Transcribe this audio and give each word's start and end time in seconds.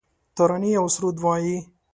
ترانې 0.35 0.71
اوسرود 0.81 1.17
وایې 1.23 1.57